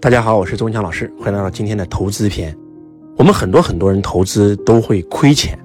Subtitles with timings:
[0.00, 2.56] 大家好，我是周文强老师，欢迎来到今天的投资篇。
[3.16, 5.58] 我们很多很多人投资都会亏钱，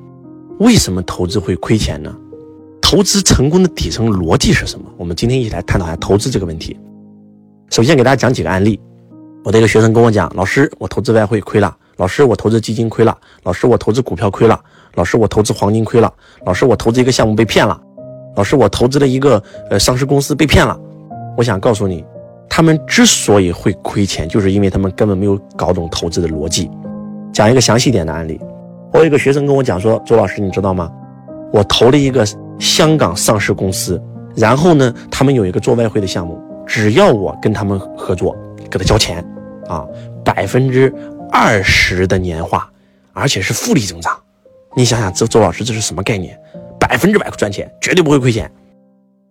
[0.59, 2.11] 为什么投资会亏钱呢？
[2.81, 4.87] 投资成功的底层逻辑是什么？
[4.97, 6.75] 我们今天一起来探讨一下投资这个问题。
[7.69, 8.79] 首先给大家讲几个案例。
[9.43, 14.59] 我的一个学生跟我讲，老师，我投资外汇亏了；老师，我投资基金亏了；老师，我投资股票亏了；
[14.95, 16.11] 老师，我投资黄金亏了；
[16.43, 17.79] 老师，我投资一个项目被骗了；
[18.35, 20.75] 老师，我投资了一个呃上市公司被骗了。
[21.37, 22.03] 我想告诉你。
[22.55, 26.69] 他们之所以会亏钱，就是因为他们根本没有搞懂投资的逻辑。
[27.33, 28.39] 讲一个详细点的案例，
[28.91, 30.87] 我有一个学生跟我讲说：“周老师，你知道吗？
[31.51, 32.23] 我投了一个
[32.59, 33.99] 香港上市公司，
[34.35, 38.37] 然后呢，他们有一个做外汇的项目，只要我跟他们合作，
[38.69, 39.25] 给他交钱，
[39.67, 39.83] 啊，
[40.23, 40.93] 百分之
[41.31, 42.69] 二十的年化，
[43.13, 44.15] 而且是复利增长。
[44.77, 46.39] 你想想，周周老师这是什么概念？
[46.79, 48.47] 百分之百赚钱，绝对不会亏钱。”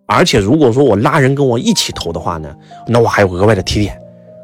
[0.06, 2.54] 而且如果说我拉人跟我一起投的话呢，
[2.86, 3.98] 那我还有额外的提点，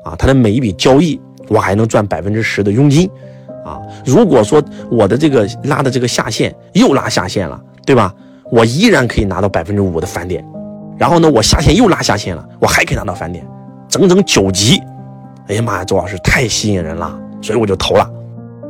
[0.05, 3.09] 啊，他的每一笔交易我还能赚百分之十的佣金，
[3.65, 8.15] 啊，如果说我的这个拉的这个下线又拉下线了，对吧？
[8.51, 10.43] 我依然可以拿到百分之五的返点，
[10.97, 13.47] 然后呢，我下线又拉下线了，我还可以拿到返点，
[13.89, 14.81] 整整九级，
[15.49, 18.11] 哎呀妈呀，周老师太吸引人了，所以我就投了。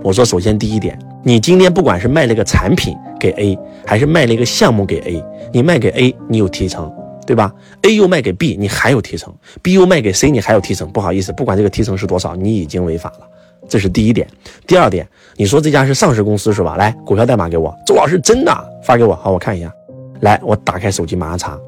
[0.02, 2.96] 我说，首先第一点，你今天不管是卖了一个产品。
[3.20, 6.88] 给 A 还是卖了一个项目给 A，你卖给 A，你有提成，
[7.26, 7.52] 对吧
[7.82, 10.88] ？A 又卖给 B，你还有提成；B 又卖给 C，你还有提成。
[10.88, 13.26] 不好意思，不管这个提成是多少，你已经违法了。
[13.68, 14.24] 这是第一点。
[14.68, 16.76] 第二点，你说这家是上市公司是吧？
[16.76, 19.68] 来，股票代码给我，周老师真的发给我，好，我看一下。
[20.20, 21.58] 来，我打开手机马上查，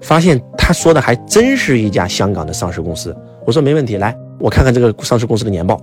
[0.00, 3.14] 发现他说的还真是一家香港的上市公司。
[3.44, 5.78] 我说没问题，来，我看看这个上市公司的年报。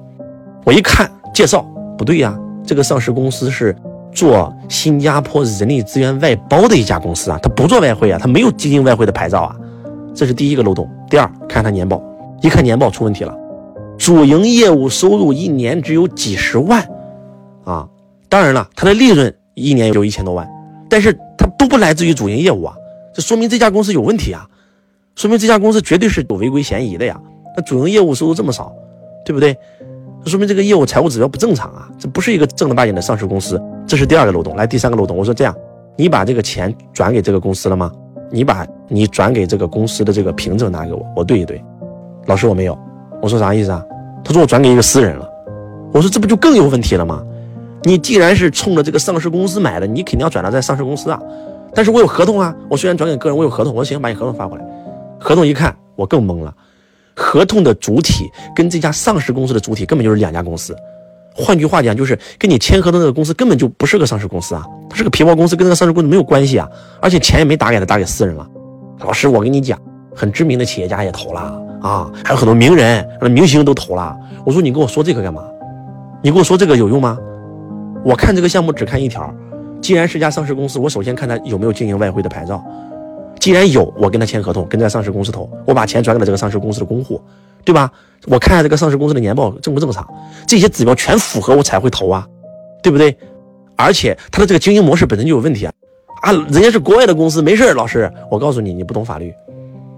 [0.66, 1.61] 我一看介绍，
[1.95, 3.75] 不对呀，这个上市公司是。
[4.16, 9.56] 做新加坡人力资源外包的一家公司啊，他不做外汇啊，他没有经营外汇的牌照啊，
[10.14, 10.88] 这是第一个漏洞。
[11.09, 12.00] 第二，看他年报，
[12.39, 13.36] 一看年报出问题了，
[13.97, 16.88] 主营业务收入一年只有几十万，
[17.64, 17.89] 啊，
[18.30, 20.47] 当然了，他的利润一年有一千多万，
[20.88, 22.75] 但是他都不来自于主营业务啊，
[23.16, 24.47] 这说明这家公司有问题啊，
[25.16, 27.19] 说明这家公司绝对是有违规嫌疑的呀。
[27.57, 28.72] 那主营业务收入这么少，
[29.25, 29.57] 对不对？
[30.29, 33.61] 说明这个业务财务指标不正常啊，这不是一个正儿八经的上市公司。
[33.85, 35.17] 这是第二个漏洞，来第三个漏洞。
[35.17, 35.56] 我说这样，
[35.97, 37.91] 你把这个钱转给这个公司了吗？
[38.31, 41.63] 你把你转给这个公司的这个凭证拿给我，我对一对。
[42.25, 42.78] 老师我没有。
[43.22, 43.84] 我说啥意思啊？
[44.23, 45.29] 他说我转给一个私人了。
[45.91, 47.22] 我说这不就更有问题了吗？
[47.84, 51.22] 你既然是冲着这个上市公司买的，你肯定要转到在上市公司啊。
[51.75, 53.73] 但是我有合同啊，我虽然转给个人，我有合同。
[53.73, 54.66] 我说行，把你合同发过来。
[55.19, 56.53] 合同一看，我更懵了。
[57.16, 60.75] 合同的主体跟这家上市公司的主体根本就是两家公司。
[61.35, 66.69] 换句话讲，就是跟你签合同那个公司根本就不是个上市公司啊，它是个皮包公司，跟那个上市公司没有关系啊，
[67.02, 68.47] 而且钱也没打给他，打给私人了。
[69.00, 69.79] 老师，我跟你讲，
[70.16, 71.41] 很知名的企业家也投了
[71.81, 74.16] 啊，还有很多名人、明星都投了。
[74.46, 75.44] 我说你跟我说这个干嘛？
[76.22, 77.18] 你跟我说这个有用吗？
[78.06, 79.34] 我看这个项目只看一条，
[79.81, 82.63] 既然是家上市公司，我首先看他有没有经营外汇的牌照。
[83.44, 87.22] 既然有，我跟他签合同，跟这上市公司投，我把钱转给了这个上市公司的公户。
[87.66, 87.92] 对吧？
[88.28, 90.08] 我看下这个上市公司的年报正不正常，
[90.48, 92.26] 这些指标全符合我才会投啊，
[92.82, 93.14] 对不对？
[93.76, 95.74] 而且他的这个经营模式本身就有问题啊！
[96.22, 99.34] 啊，人家是国外的公司，没事老师，我告诉你，你不懂法律。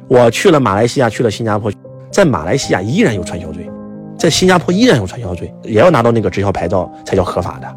[0.08, 1.72] 我去了马来西亚，去了新加坡，
[2.10, 3.70] 在马来西亚依然有传销罪，
[4.18, 7.76] 在新加坡依然有传销罪，也要拿到那个直销牌照才叫合法的，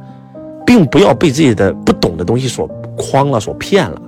[0.64, 4.02] 并不要被自己的不懂的东西所诓了、所骗了。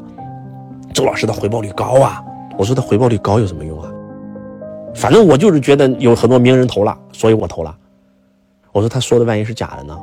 [0.93, 2.23] 周老师的回报率高啊！
[2.59, 3.91] 我说他回报率高有什么用啊？
[4.95, 7.75] 反正我就是觉得有很多名人投了，所以我投了。
[8.73, 9.97] 我说他说的万一是假的呢？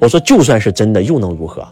[0.00, 1.66] 我说就算是真的又能如何？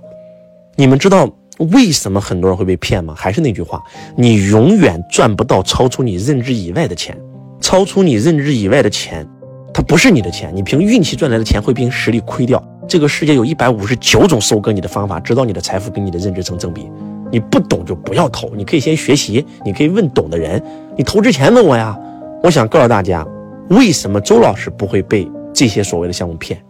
[0.77, 1.29] 你们知道
[1.73, 3.15] 为什么很多人会被骗吗？
[3.17, 3.83] 还是那句话，
[4.17, 7.17] 你永远赚不到超出你认知以外的钱。
[7.61, 9.25] 超出你认知以外的钱，
[9.73, 12.61] 它不是你的钱，你凭运气赚来的钱会凭实力亏掉。
[12.89, 16.91] 这个世界有一百五十九种收割你的方法，直到你的财富跟你的认知成正比。
[17.33, 20.63] 你不懂就不要投，你可以先学习，你可以问懂的人。
[20.97, 21.99] 你投之前问我呀。
[22.43, 23.27] 我想告诉大家，
[23.71, 26.61] 为什么周老师不会被这些所谓的项目骗？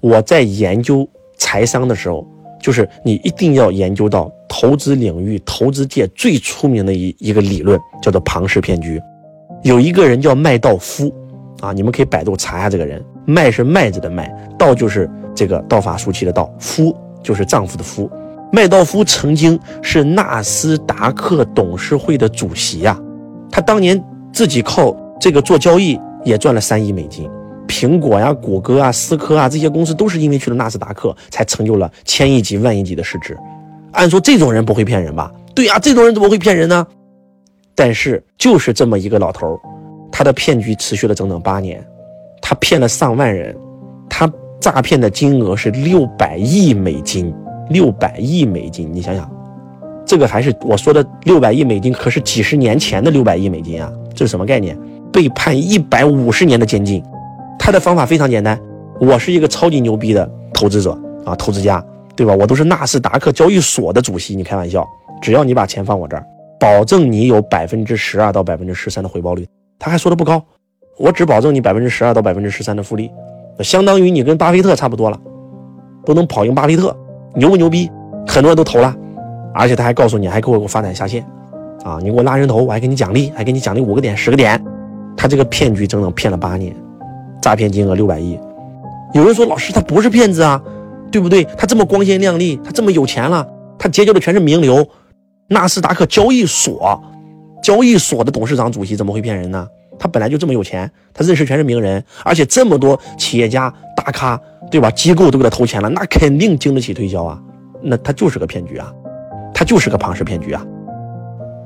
[0.00, 1.06] 我在研究
[1.36, 2.24] 财商的时候，
[2.62, 9.00] 就是你一定要研究到投资领域、投资界最出名的一一个理论，叫做庞氏骗局。
[9.62, 11.12] 有一个人叫麦道夫，
[11.60, 13.04] 啊，你们可以百度查一下这个人。
[13.26, 18.08] 麦是麦子的麦，道就是这个道法术器的道，夫就是丈夫的夫。
[18.52, 22.98] 麦道夫曾经是纳斯达克董事会的主席呀，
[23.50, 24.02] 他当年。
[24.32, 27.28] 自己靠这个做交易也赚了三亿美金，
[27.66, 33.36] 苹果呀、谷歌啊、思科啊这些公司都是因为去了纳斯达克才成就了千亿级、万亿级的市值。
[33.90, 35.32] 按说这种人不会骗人吧？
[35.52, 36.86] 对呀，这种人怎么会骗人呢？
[37.74, 39.58] 但是就是这么一个老头，
[40.12, 41.84] 他的骗局持续了整整八年，
[42.40, 43.54] 他骗了上万人，
[44.08, 47.34] 他诈骗的金额是六百亿美金，
[47.70, 49.30] 六百亿美金，你想想，
[50.04, 54.76] 这个还是我说的六百亿美金，可是几十年前的六百亿美金啊，这是什么概念？
[55.12, 57.02] 被判一百五十年的监禁。
[57.58, 58.60] 他的方法非常简单，
[59.00, 61.84] 我是一个超级牛逼的投资者啊，投资家，
[62.16, 62.34] 对吧？
[62.34, 64.86] 我都是纳斯达克交易所的主席，你开玩笑？
[65.22, 66.26] 只要你把钱放我这儿，
[66.58, 69.46] 保证你有百分之十二到百分之十三的回报率。
[69.78, 70.42] 他还说的不高，
[70.98, 73.10] 我只保证你百分之十二到百分之十三的复利，
[73.60, 75.20] 相当于你跟巴菲特差不多了，
[76.04, 76.96] 都能跑赢巴菲特，
[77.34, 77.90] 牛不牛逼？
[78.26, 78.94] 很多人都投了，
[79.54, 81.24] 而且他还告诉你，还给我给我发展下线，
[81.84, 84.62] 啊，你给我拉人头，我还给你奖励，还给你奖励五个点、十个点。
[85.16, 86.74] 他这个骗局整整骗了八年，
[87.42, 88.38] 诈骗金额六百亿。
[89.12, 90.62] 有人说老师他不是骗子啊，
[91.10, 91.44] 对不对？
[91.56, 93.46] 他这么光鲜亮丽，他这么有钱了，
[93.78, 94.86] 他结交的全是名流，
[95.48, 97.00] 纳斯达克交易所。
[97.62, 99.66] 交易所的董事长、主席怎么会骗人呢？
[99.98, 104.90] 他本来就这么有钱，他认识全是名人，而且这么多企业家大咖，对吧？
[104.92, 107.40] 机构都给他投钱了，那肯定经得起推销啊。
[107.82, 108.92] 那他就是个骗局啊，
[109.52, 110.64] 他就是个庞氏骗局啊，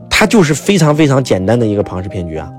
[0.08, 2.50] 他就是非常非常简单的一个庞氏骗局啊。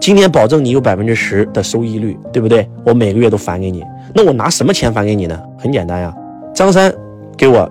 [0.00, 2.68] 今天保证你有百分之十的收益率，对不对？
[2.84, 3.84] 我每个月都返给你，
[4.14, 5.40] 那我拿什么钱返给你呢？
[5.58, 6.14] 很简单呀，
[6.54, 6.92] 张三
[7.36, 7.70] 给我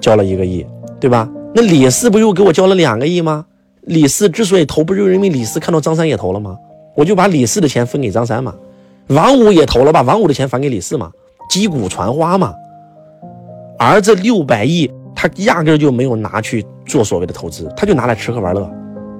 [0.00, 0.64] 交了一个亿，
[1.00, 1.28] 对吧？
[1.54, 3.44] 那李四不又给我交了两个亿吗？
[3.82, 6.56] 李四之所以投，不就是因为李四看到张三也投了吗？
[6.94, 8.54] 我就把李四的钱分给张三嘛。
[9.08, 11.10] 王五也投了，把王五的钱返给李四嘛，
[11.50, 12.54] 击鼓传花嘛。
[13.78, 18.70] 而这六百亿，他压根就没有拿去做所谓的投资，他就拿来吃喝玩乐，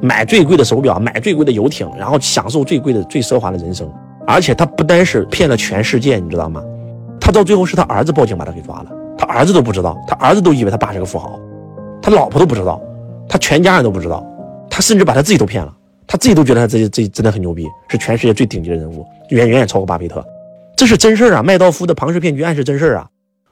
[0.01, 3.91] 买最贵的手表，买最贵的游艇，然后享受最贵的、最奢华的人生。
[4.27, 6.63] 而且他不单是骗了全世界，你知道吗？
[7.21, 11.39] 他到最后是他儿子报警把他给抓了，他儿子都不知道，他儿子都以为他爸是个富豪，
[12.01, 12.81] 他老婆都不知道，
[13.29, 14.25] 他全家人都不知道。
[14.71, 15.73] 他甚至把他自己都骗了，
[16.07, 20.25] 他自己都觉得他自己自己真的很牛逼，是全世界最顶级的人物，远远远超过巴菲特。
[20.81, 21.43] 这是真事儿啊！
[21.43, 23.07] 麦道夫的庞氏骗局案是真事儿啊！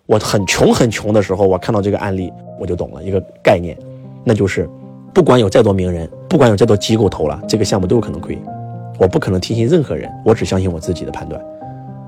[0.06, 3.76] 我很穷很穷的时候，我看到这个案例，我就懂了一个概念，
[4.24, 4.66] 那就是
[5.12, 8.38] 不管有再多名人，不管有再多机构投了，这个项目都有可能亏。
[8.98, 11.38] 我不可能听信任何人，我只相信我自己的判断。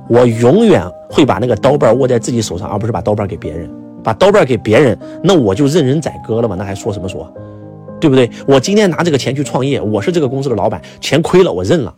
[0.08, 3.70] 我永远会把那个刀把握在自己手上，而不是把刀把给别人。
[4.02, 6.56] 把刀把给别人，那我就任人宰割了嘛？
[6.58, 7.30] 那还说什么说？
[8.00, 8.30] 对不对？
[8.48, 11.94] 我今天拿这个钱去创业，我是这个公司的老板，钱亏了我认了。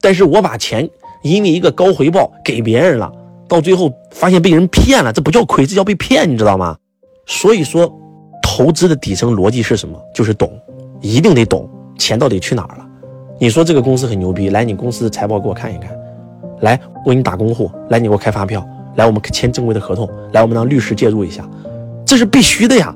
[0.00, 0.88] 但是我把钱
[1.22, 3.10] 因为一个高回报给别人了，
[3.48, 6.76] 到最后发现被人骗了，这不叫亏，这叫被骗，你知道吗？
[7.26, 7.92] 所以说，
[8.42, 10.00] 投资的底层逻辑是什么？
[10.14, 10.50] 就是懂，
[11.00, 11.68] 一定得懂
[11.98, 12.86] 钱到底去哪儿了。
[13.38, 15.90] 你说这个公司很牛逼，来你公司的财报给我看一看，
[16.60, 18.66] 来我给你打工户，来你给我开发票，
[18.96, 21.48] 来我们签正规的合同，来我们让律师介入一下，
[22.04, 22.94] 这是必须的呀，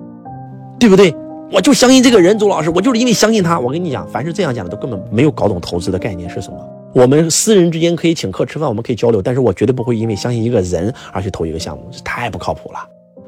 [0.81, 1.15] 对不对？
[1.53, 3.61] 我就相信这个人，周老师，我就是因为相信他。
[3.61, 6.57] 我跟你讲，凡是这样讲的，都根本没有搞懂投资的概念是什么。
[6.95, 12.79] 我们私人之间可以请客吃饭，我们可以交流，但是我绝对不会因为相信一个人而去投一个项目，这太不靠谱了。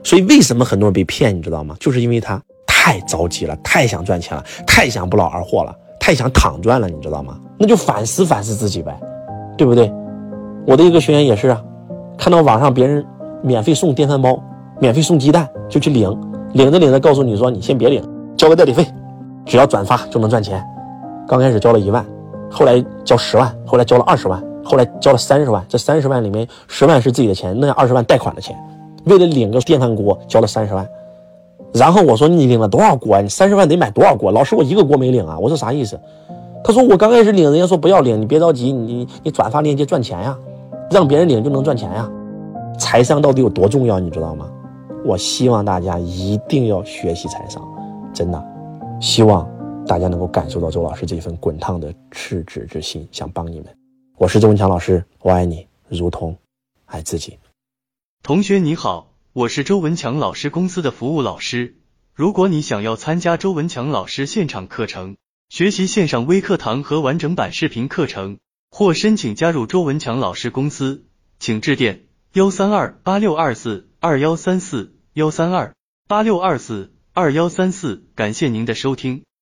[0.02, 1.74] 所以为什么很多人被骗，你知道吗？
[1.80, 7.40] 就是因为他太着急了，太想赚钱了，太想不劳而获了，太想躺赚了，你知道吗？
[7.58, 8.94] 那就反思反思自己呗，
[9.56, 9.90] 对不对？
[10.66, 11.62] 我的一个学员也是啊，
[12.18, 13.02] 看到网上别人
[13.42, 14.38] 免费送电饭煲，
[14.78, 16.10] 免费送鸡蛋，就去领，
[16.52, 18.02] 领着领着告诉你说，你先别领。
[18.36, 18.86] 交个代理费，
[19.46, 20.62] 只要转发就能赚钱。
[21.26, 22.04] 刚开始交了一万，
[22.54, 25.64] 后来交十万，后来交了二十万，后来交了三十万。
[25.68, 28.56] 这三十万里面，十万是自己的钱，那二十万贷款的钱。
[29.06, 30.88] 为了领个电饭锅，交了三十万。
[31.72, 33.20] 然后我说你领了多少锅啊？
[33.20, 34.30] 你三十万得买多少锅？
[34.30, 35.36] 老师，我一个锅没领啊。
[35.36, 35.98] 我说啥意思？
[36.62, 40.38] 他说我刚开始领，人家说不要领，你别着急，你你转发链接赚钱呀，
[40.92, 42.08] 让别人领就能赚钱呀。
[42.78, 44.46] 财商到底有多重要，你知道吗？
[45.04, 47.60] 我希望大家一定要学习财商。
[48.14, 48.42] 真的，
[49.00, 49.44] 希望
[49.86, 53.76] 大家能够感受到周老师这份滚烫的赤子之心，想帮你们。
[54.16, 56.38] 我是周文强老师，我爱你，如同
[56.86, 57.38] 爱自己。
[58.22, 61.76] 同学你好，我是周文强老师公司的服务老师。
[62.14, 65.16] 如果你想要参加周文强老师现场课程，
[65.50, 68.38] 学习线上微课堂和完整版视频课程，
[68.70, 71.04] 或申请加入周文强老师公司，
[71.38, 75.74] 请致电幺三二八六二四二幺三四幺三二
[76.08, 76.90] 八六二四。
[77.16, 79.24] 二幺三四，感谢您的收听。